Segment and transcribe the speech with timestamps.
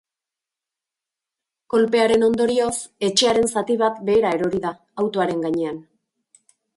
[1.73, 2.73] Kolpearen ondorioz,
[3.09, 4.73] etxearen zati bat behera erori da,
[5.05, 5.79] autoaren gainean.